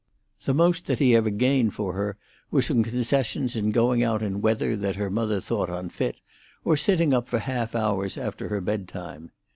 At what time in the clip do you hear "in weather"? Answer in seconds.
4.23-4.75